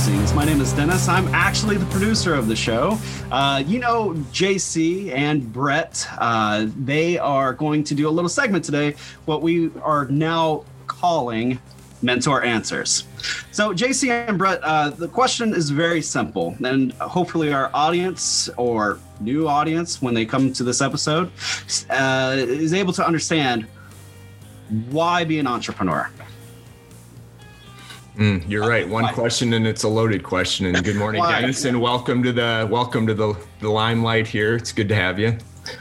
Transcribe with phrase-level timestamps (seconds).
[0.00, 1.08] My name is Dennis.
[1.08, 2.98] I'm actually the producer of the show.
[3.30, 8.64] Uh, you know, JC and Brett, uh, they are going to do a little segment
[8.64, 8.94] today,
[9.26, 11.60] what we are now calling
[12.00, 13.04] Mentor Answers.
[13.52, 18.98] So, JC and Brett, uh, the question is very simple, and hopefully, our audience or
[19.20, 21.30] new audience, when they come to this episode,
[21.90, 23.66] uh, is able to understand
[24.88, 26.10] why be an entrepreneur.
[28.20, 28.86] Mm, you're right.
[28.86, 30.66] One question and it's a loaded question.
[30.66, 34.56] And good morning, Dennis, and welcome to the welcome to the the limelight here.
[34.56, 35.38] It's good to have you.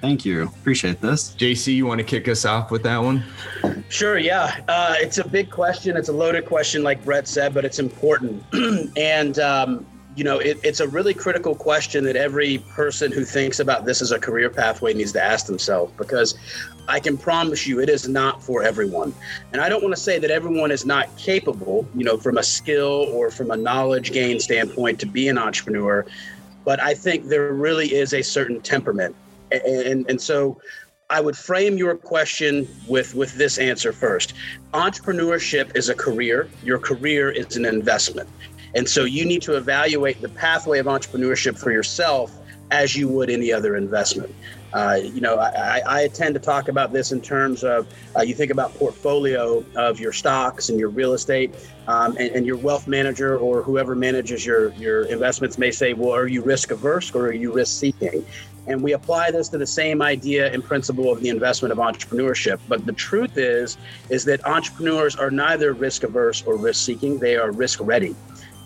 [0.00, 0.44] Thank you.
[0.44, 1.34] Appreciate this.
[1.34, 3.22] JC, you want to kick us off with that one?
[3.90, 4.16] Sure.
[4.16, 4.64] Yeah.
[4.66, 5.94] Uh, it's a big question.
[5.94, 8.42] It's a loaded question, like Brett said, but it's important.
[8.96, 13.60] and um, you know, it, it's a really critical question that every person who thinks
[13.60, 16.34] about this as a career pathway needs to ask themselves because
[16.86, 19.14] I can promise you it is not for everyone.
[19.52, 22.42] And I don't want to say that everyone is not capable, you know, from a
[22.42, 26.04] skill or from a knowledge gain standpoint to be an entrepreneur,
[26.64, 29.16] but I think there really is a certain temperament.
[29.50, 30.60] And, and, and so
[31.08, 34.34] I would frame your question with with this answer first.
[34.72, 36.48] Entrepreneurship is a career.
[36.64, 38.28] Your career is an investment.
[38.74, 42.32] And so you need to evaluate the pathway of entrepreneurship for yourself
[42.70, 44.34] as you would any other investment.
[44.72, 48.34] Uh, you know, I, I, tend to talk about this in terms of uh, you
[48.34, 51.54] think about portfolio of your stocks and your real estate,
[51.88, 56.14] um, and, and, your wealth manager or whoever manages your your investments may say, well,
[56.14, 58.24] are you risk averse or are you risk seeking?
[58.66, 62.58] And we apply this to the same idea and principle of the investment of entrepreneurship.
[62.66, 63.76] But the truth is,
[64.08, 68.16] is that entrepreneurs are neither risk averse or risk seeking; they are risk ready.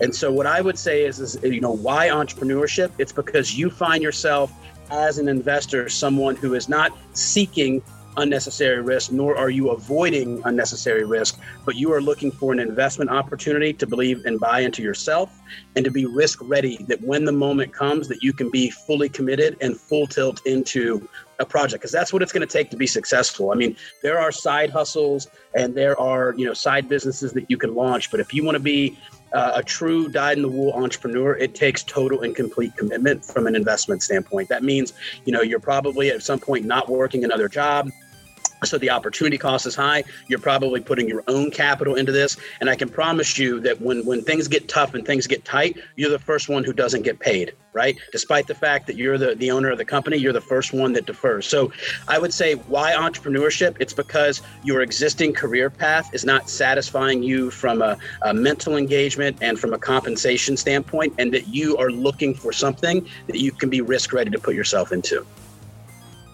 [0.00, 2.92] And so, what I would say is, is you know, why entrepreneurship?
[2.98, 4.52] It's because you find yourself
[4.90, 7.82] as an investor someone who is not seeking
[8.16, 13.10] unnecessary risk, nor are you avoiding unnecessary risk, but you are looking for an investment
[13.10, 15.38] opportunity to believe and buy into yourself
[15.74, 19.08] and to be risk ready that when the moment comes that you can be fully
[19.08, 21.06] committed and full tilt into
[21.38, 23.52] a project because that's what it's going to take to be successful.
[23.52, 27.58] I mean, there are side hustles and there are, you know, side businesses that you
[27.58, 28.98] can launch, but if you want to be
[29.36, 33.46] uh, a true dyed in the wool entrepreneur, it takes total and complete commitment from
[33.46, 34.48] an investment standpoint.
[34.48, 34.94] That means,
[35.26, 37.90] you know, you're probably at some point not working another job
[38.64, 40.04] so the opportunity cost is high.
[40.28, 42.36] You're probably putting your own capital into this.
[42.60, 45.76] And i can promise you that when when things get tough and things get tight
[45.96, 47.98] you're the first one who doesn't get paid right?
[48.10, 50.92] Despite the fact that you're the, the owner of the company you're the first one
[50.94, 51.46] that defers.
[51.46, 51.72] So
[52.08, 53.76] i would say why entrepreneurship?
[53.80, 59.36] It's because your existing career path is not satisfying you from a, a mental engagement
[59.42, 63.68] and from a compensation standpoint and that you are looking for something that you can
[63.68, 65.26] be risk ready to put yourself into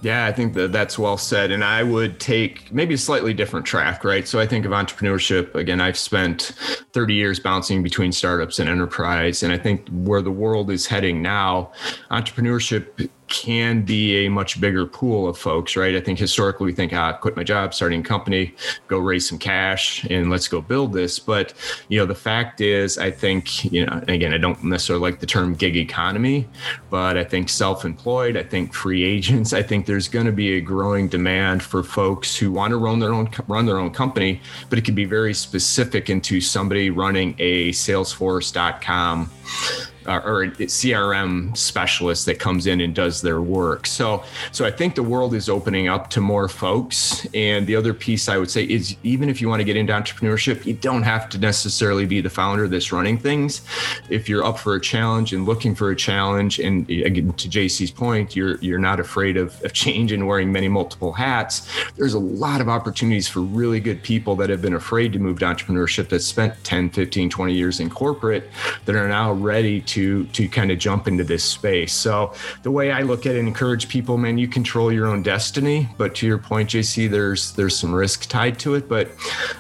[0.03, 1.53] yeah, I think that that's well said.
[1.53, 4.27] And I would take maybe a slightly different track, right?
[4.27, 5.55] So I think of entrepreneurship.
[5.55, 6.53] Again, I've spent
[6.93, 9.45] 30 years bouncing between startups and enterprise.
[9.45, 11.71] And I think where the world is heading now,
[12.11, 15.97] entrepreneurship can be a much bigger pool of folks, right?
[15.97, 18.54] I think historically we think, ah, quit my job, starting a company,
[18.88, 21.19] go raise some cash, and let's go build this.
[21.19, 21.54] But
[21.88, 25.26] you know, the fact is, I think you know, again, I don't necessarily like the
[25.26, 26.47] term gig economy,
[26.91, 30.60] but I think self-employed, I think free agents, I think there's going to be a
[30.60, 34.78] growing demand for folks who want to run their own run their own company, but
[34.78, 39.31] it could be very specific into somebody running a Salesforce.com
[40.05, 43.87] Uh, or a CRM specialist that comes in and does their work.
[43.87, 47.25] So, so I think the world is opening up to more folks.
[47.35, 49.93] And the other piece I would say is even if you want to get into
[49.93, 53.63] entrepreneurship, you don't have to necessarily be the founder that's running things.
[54.09, 57.93] If you're up for a challenge and looking for a challenge, and again to JC's
[57.93, 61.69] point, you're you're not afraid of, of change and wearing many multiple hats.
[61.97, 65.38] There's a lot of opportunities for really good people that have been afraid to move
[65.41, 68.50] to entrepreneurship that spent 10, 15, 20 years in corporate
[68.85, 71.93] that are now ready to to kind of jump into this space.
[71.93, 72.32] So
[72.62, 75.88] the way I look at it, encourage people, man, you control your own destiny.
[75.99, 78.88] But to your point, JC, there's there's some risk tied to it.
[78.88, 79.11] But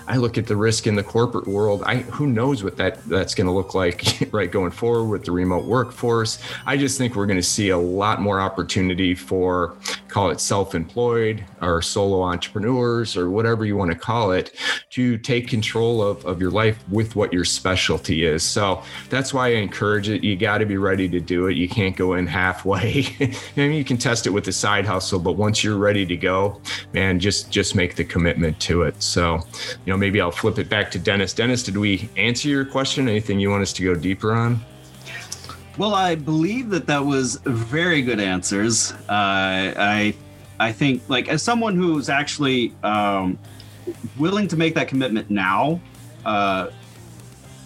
[0.06, 1.82] I look at the risk in the corporate world.
[1.84, 5.32] I who knows what that that's going to look like right going forward with the
[5.32, 6.38] remote workforce.
[6.66, 9.76] I just think we're going to see a lot more opportunity for
[10.12, 14.54] call it self-employed or solo entrepreneurs or whatever you want to call it
[14.90, 18.42] to take control of, of your life with what your specialty is.
[18.42, 21.56] So that's why I encourage it you got to be ready to do it.
[21.56, 23.06] You can't go in halfway.
[23.20, 26.16] I mean, you can test it with a side hustle, but once you're ready to
[26.16, 26.60] go,
[26.92, 29.02] man, just just make the commitment to it.
[29.02, 29.40] So,
[29.86, 31.32] you know, maybe I'll flip it back to Dennis.
[31.32, 33.08] Dennis, did we answer your question?
[33.08, 34.60] Anything you want us to go deeper on?
[35.78, 38.92] Well, I believe that that was very good answers.
[38.92, 40.14] Uh, I
[40.60, 43.38] I think like as someone who's actually um,
[44.18, 45.80] willing to make that commitment now.
[46.24, 46.70] Uh,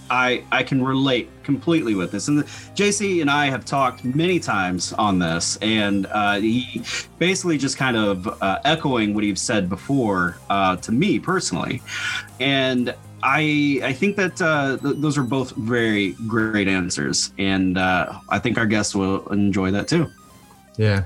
[0.08, 2.28] I I can relate completely with this.
[2.28, 6.82] And the, JC and I have talked many times on this, and uh, he
[7.18, 11.82] basically just kind of uh, echoing what you've said before uh, to me personally,
[12.40, 12.94] and.
[13.22, 18.38] I I think that uh, th- those are both very great answers, and uh, I
[18.38, 20.10] think our guests will enjoy that too.
[20.76, 21.04] Yeah,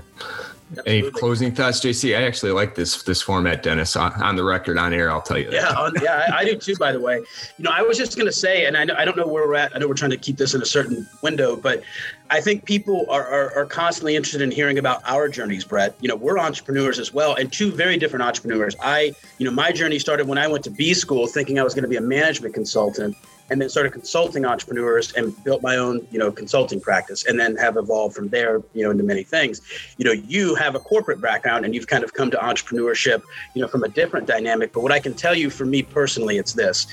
[0.71, 0.99] Absolutely.
[0.99, 2.17] Any closing thoughts, JC?
[2.17, 3.97] I actually like this this format, Dennis.
[3.97, 5.51] On, on the record, on air, I'll tell you.
[5.51, 5.53] That.
[5.53, 6.77] Yeah, on, yeah, I, I, do too.
[6.77, 9.17] By the way, you know, I was just going to say, and I, I don't
[9.17, 9.75] know where we're at.
[9.75, 11.83] I know we're trying to keep this in a certain window, but
[12.29, 15.93] I think people are, are, are constantly interested in hearing about our journeys, Brett.
[15.99, 18.73] You know, we're entrepreneurs as well, and two very different entrepreneurs.
[18.81, 21.73] I, you know, my journey started when I went to B school, thinking I was
[21.73, 23.17] going to be a management consultant
[23.51, 27.57] and then started consulting entrepreneurs and built my own, you know, consulting practice and then
[27.57, 29.61] have evolved from there, you know, into many things.
[29.97, 33.21] You know, you have a corporate background and you've kind of come to entrepreneurship,
[33.53, 34.71] you know, from a different dynamic.
[34.71, 36.87] But what I can tell you for me personally, it's this.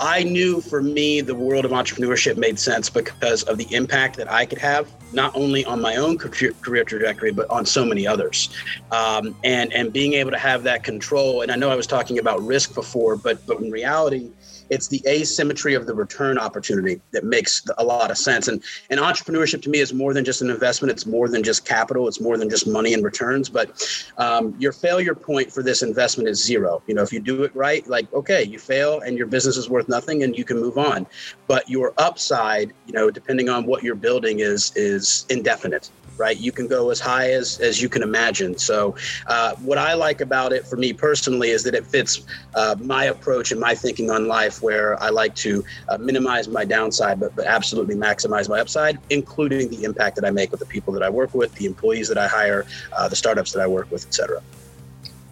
[0.00, 4.30] I knew for me the world of entrepreneurship made sense because of the impact that
[4.30, 8.52] I could have, not only on my own career trajectory, but on so many others.
[8.90, 11.42] Um, and and being able to have that control.
[11.42, 14.30] And I know I was talking about risk before, but but in reality,
[14.70, 18.48] it's the asymmetry of the return opportunity that makes a lot of sense.
[18.48, 20.92] And and entrepreneurship to me is more than just an investment.
[20.92, 22.08] It's more than just capital.
[22.08, 23.48] It's more than just money and returns.
[23.48, 23.70] But
[24.18, 26.82] um, your failure point for this investment is zero.
[26.86, 29.70] You know, if you do it right, like okay, you fail and your business is
[29.70, 31.06] worth nothing, and you can move on.
[31.46, 34.97] But your upside, you know, depending on what you're building, is is
[35.28, 36.36] indefinite right?
[36.36, 38.58] You can go as high as, as you can imagine.
[38.58, 38.96] So,
[39.28, 43.04] uh, what I like about it for me personally is that it fits uh, my
[43.04, 47.34] approach and my thinking on life, where I like to uh, minimize my downside, but,
[47.36, 51.02] but absolutely maximize my upside, including the impact that I make with the people that
[51.02, 52.66] I work with, the employees that I hire,
[52.96, 54.42] uh, the startups that I work with, et cetera.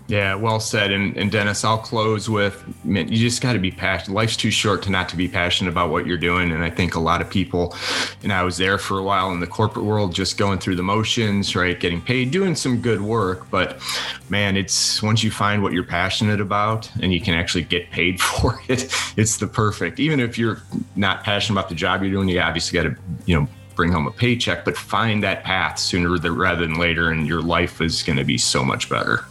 [0.08, 0.92] Yeah, well said.
[0.92, 4.14] And, and Dennis, I'll close with man, you just got to be passionate.
[4.14, 6.52] Life's too short to not to be passionate about what you're doing.
[6.52, 7.74] And I think a lot of people,
[8.22, 10.82] and I was there for a while in the corporate world, just going through the
[10.82, 11.78] motions, right?
[11.78, 13.50] Getting paid, doing some good work.
[13.50, 13.80] But
[14.28, 18.20] man, it's once you find what you're passionate about and you can actually get paid
[18.20, 19.98] for it, it's the perfect.
[19.98, 20.62] Even if you're
[20.94, 24.06] not passionate about the job you're doing, you obviously got to, you know, bring home
[24.06, 28.16] a paycheck, but find that path sooner rather than later, and your life is going
[28.16, 29.24] to be so much better.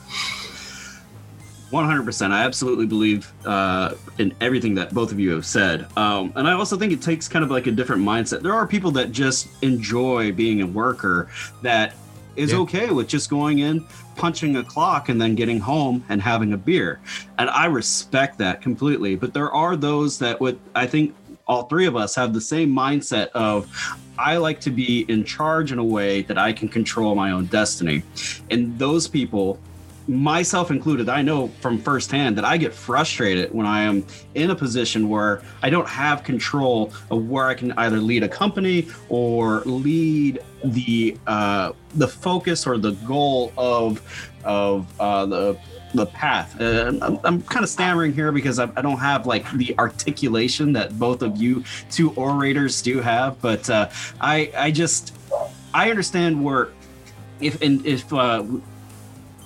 [1.71, 2.31] 100%.
[2.31, 5.87] I absolutely believe uh, in everything that both of you have said.
[5.97, 8.41] Um, and I also think it takes kind of like a different mindset.
[8.41, 11.29] There are people that just enjoy being a worker
[11.63, 11.95] that
[12.35, 12.59] is yeah.
[12.59, 13.85] okay with just going in,
[14.15, 16.99] punching a clock, and then getting home and having a beer.
[17.37, 19.15] And I respect that completely.
[19.15, 21.15] But there are those that would, I think,
[21.47, 23.69] all three of us have the same mindset of
[24.17, 27.45] I like to be in charge in a way that I can control my own
[27.45, 28.03] destiny.
[28.49, 29.59] And those people
[30.07, 34.05] myself included, I know from firsthand that I get frustrated when I am
[34.35, 38.29] in a position where I don't have control of where I can either lead a
[38.29, 44.01] company or lead the uh, the focus or the goal of
[44.43, 45.57] of uh, the
[45.93, 46.59] the path.
[46.59, 50.73] Uh, I'm, I'm, kind of stammering here because I, I, don't have like the articulation
[50.73, 55.15] that both of you two orators do have, but uh, I I just
[55.73, 56.69] I understand where
[57.39, 58.43] if and if uh,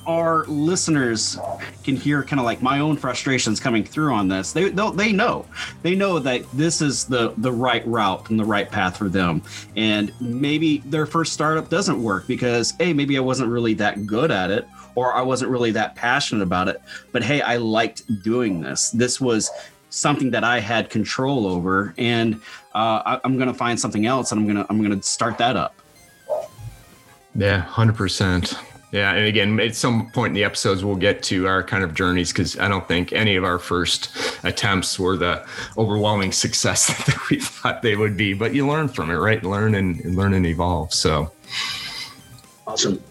[0.09, 1.37] our listeners
[1.83, 5.45] can hear kind of like my own frustrations coming through on this, they they know
[5.83, 9.43] they know that this is the the right route and the right path for them.
[9.75, 14.31] And maybe their first startup doesn't work because hey, maybe I wasn't really that good
[14.31, 16.81] at it or I wasn't really that passionate about it.
[17.11, 18.89] But hey, I liked doing this.
[18.89, 19.51] This was
[19.91, 22.35] something that I had control over, and
[22.73, 25.55] uh, I, I'm going to find something else, and I'm gonna I'm gonna start that
[25.55, 25.75] up.
[27.35, 28.55] Yeah, hundred percent.
[28.91, 31.93] Yeah, and again, at some point in the episodes, we'll get to our kind of
[31.93, 34.09] journeys because I don't think any of our first
[34.43, 35.45] attempts were the
[35.77, 38.33] overwhelming success that we thought they would be.
[38.33, 39.43] But you learn from it, right?
[39.43, 40.91] Learn and, and learn and evolve.
[40.93, 41.31] So
[42.65, 43.03] awesome.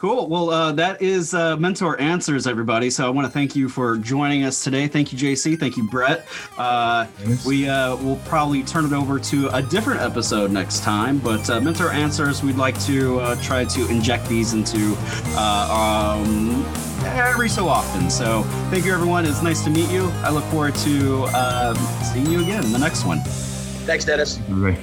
[0.00, 0.28] Cool.
[0.28, 2.88] Well, uh, that is uh, Mentor Answers, everybody.
[2.88, 4.88] So I want to thank you for joining us today.
[4.88, 5.60] Thank you, JC.
[5.60, 6.26] Thank you, Brett.
[6.56, 7.06] Uh,
[7.46, 11.18] we uh, will probably turn it over to a different episode next time.
[11.18, 14.96] But uh, Mentor Answers, we'd like to uh, try to inject these into
[15.38, 16.64] um,
[17.04, 18.08] every so often.
[18.08, 19.26] So thank you, everyone.
[19.26, 20.04] It's nice to meet you.
[20.22, 21.26] I look forward to
[22.10, 23.20] seeing you again in the next one.
[23.84, 24.40] Thanks, Dennis.
[24.48, 24.78] Right.